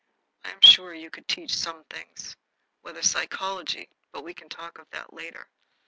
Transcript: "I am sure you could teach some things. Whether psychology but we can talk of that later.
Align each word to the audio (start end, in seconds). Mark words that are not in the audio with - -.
"I 0.43 0.49
am 0.49 0.61
sure 0.63 0.95
you 0.95 1.11
could 1.11 1.27
teach 1.27 1.53
some 1.55 1.83
things. 1.83 2.35
Whether 2.81 3.03
psychology 3.03 3.87
but 4.11 4.23
we 4.23 4.33
can 4.33 4.49
talk 4.49 4.79
of 4.79 4.89
that 4.89 5.13
later. 5.13 5.47